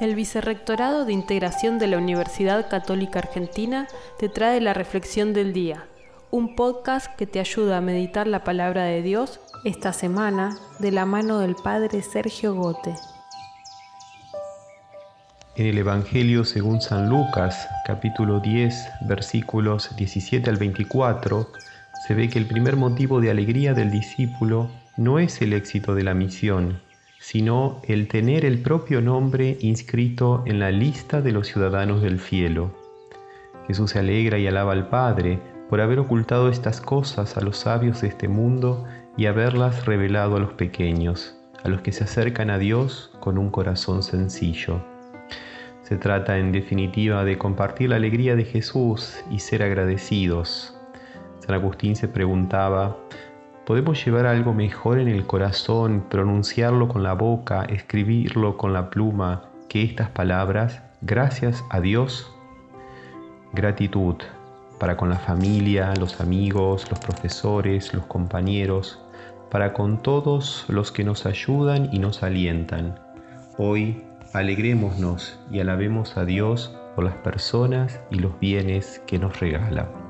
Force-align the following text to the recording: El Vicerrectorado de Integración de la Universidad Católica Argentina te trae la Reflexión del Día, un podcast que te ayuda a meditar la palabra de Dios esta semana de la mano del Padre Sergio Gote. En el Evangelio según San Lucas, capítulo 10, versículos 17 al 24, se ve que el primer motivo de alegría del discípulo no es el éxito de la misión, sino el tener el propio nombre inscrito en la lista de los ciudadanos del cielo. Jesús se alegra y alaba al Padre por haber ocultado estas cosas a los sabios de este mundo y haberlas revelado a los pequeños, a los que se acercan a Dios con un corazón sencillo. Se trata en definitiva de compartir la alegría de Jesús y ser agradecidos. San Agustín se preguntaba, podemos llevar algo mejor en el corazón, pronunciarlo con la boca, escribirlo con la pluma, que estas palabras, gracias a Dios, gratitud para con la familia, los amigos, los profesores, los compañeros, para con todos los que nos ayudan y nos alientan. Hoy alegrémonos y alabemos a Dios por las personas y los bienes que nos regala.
El 0.00 0.14
Vicerrectorado 0.14 1.04
de 1.04 1.12
Integración 1.12 1.78
de 1.78 1.86
la 1.86 1.98
Universidad 1.98 2.70
Católica 2.70 3.18
Argentina 3.18 3.86
te 4.18 4.30
trae 4.30 4.58
la 4.62 4.72
Reflexión 4.72 5.34
del 5.34 5.52
Día, 5.52 5.84
un 6.30 6.56
podcast 6.56 7.14
que 7.16 7.26
te 7.26 7.38
ayuda 7.38 7.76
a 7.76 7.82
meditar 7.82 8.26
la 8.26 8.42
palabra 8.42 8.84
de 8.84 9.02
Dios 9.02 9.40
esta 9.62 9.92
semana 9.92 10.56
de 10.78 10.90
la 10.90 11.04
mano 11.04 11.40
del 11.40 11.54
Padre 11.54 12.00
Sergio 12.00 12.54
Gote. 12.54 12.94
En 15.54 15.66
el 15.66 15.76
Evangelio 15.76 16.44
según 16.44 16.80
San 16.80 17.10
Lucas, 17.10 17.68
capítulo 17.84 18.40
10, 18.40 18.74
versículos 19.02 19.94
17 19.96 20.48
al 20.48 20.56
24, 20.56 21.46
se 22.06 22.14
ve 22.14 22.30
que 22.30 22.38
el 22.38 22.46
primer 22.46 22.76
motivo 22.76 23.20
de 23.20 23.30
alegría 23.30 23.74
del 23.74 23.90
discípulo 23.90 24.70
no 24.96 25.18
es 25.18 25.42
el 25.42 25.52
éxito 25.52 25.94
de 25.94 26.04
la 26.04 26.14
misión, 26.14 26.80
sino 27.20 27.82
el 27.84 28.08
tener 28.08 28.46
el 28.46 28.62
propio 28.62 29.02
nombre 29.02 29.58
inscrito 29.60 30.42
en 30.46 30.58
la 30.58 30.70
lista 30.70 31.20
de 31.20 31.32
los 31.32 31.48
ciudadanos 31.48 32.00
del 32.00 32.18
cielo. 32.18 32.70
Jesús 33.66 33.90
se 33.90 33.98
alegra 33.98 34.38
y 34.38 34.46
alaba 34.46 34.72
al 34.72 34.88
Padre 34.88 35.38
por 35.68 35.82
haber 35.82 35.98
ocultado 35.98 36.48
estas 36.48 36.80
cosas 36.80 37.36
a 37.36 37.42
los 37.42 37.58
sabios 37.58 38.00
de 38.00 38.08
este 38.08 38.26
mundo 38.26 38.86
y 39.18 39.26
haberlas 39.26 39.84
revelado 39.84 40.36
a 40.36 40.40
los 40.40 40.54
pequeños, 40.54 41.36
a 41.62 41.68
los 41.68 41.82
que 41.82 41.92
se 41.92 42.04
acercan 42.04 42.48
a 42.48 42.58
Dios 42.58 43.12
con 43.20 43.36
un 43.36 43.50
corazón 43.50 44.02
sencillo. 44.02 44.82
Se 45.82 45.96
trata 45.96 46.38
en 46.38 46.52
definitiva 46.52 47.22
de 47.24 47.36
compartir 47.36 47.90
la 47.90 47.96
alegría 47.96 48.34
de 48.34 48.44
Jesús 48.44 49.22
y 49.30 49.40
ser 49.40 49.62
agradecidos. 49.62 50.74
San 51.40 51.54
Agustín 51.54 51.96
se 51.96 52.08
preguntaba, 52.08 52.96
podemos 53.70 54.04
llevar 54.04 54.26
algo 54.26 54.52
mejor 54.52 54.98
en 54.98 55.06
el 55.06 55.28
corazón, 55.28 56.04
pronunciarlo 56.10 56.88
con 56.88 57.04
la 57.04 57.12
boca, 57.12 57.64
escribirlo 57.66 58.56
con 58.56 58.72
la 58.72 58.90
pluma, 58.90 59.44
que 59.68 59.84
estas 59.84 60.10
palabras, 60.10 60.82
gracias 61.02 61.62
a 61.70 61.80
Dios, 61.80 62.34
gratitud 63.52 64.16
para 64.80 64.96
con 64.96 65.08
la 65.08 65.20
familia, 65.20 65.94
los 66.00 66.20
amigos, 66.20 66.90
los 66.90 66.98
profesores, 66.98 67.94
los 67.94 68.06
compañeros, 68.06 68.98
para 69.52 69.72
con 69.72 70.02
todos 70.02 70.64
los 70.66 70.90
que 70.90 71.04
nos 71.04 71.24
ayudan 71.24 71.90
y 71.92 72.00
nos 72.00 72.24
alientan. 72.24 72.98
Hoy 73.56 74.02
alegrémonos 74.32 75.38
y 75.48 75.60
alabemos 75.60 76.16
a 76.16 76.24
Dios 76.24 76.76
por 76.96 77.04
las 77.04 77.14
personas 77.18 78.00
y 78.10 78.16
los 78.16 78.36
bienes 78.40 79.00
que 79.06 79.20
nos 79.20 79.38
regala. 79.38 80.09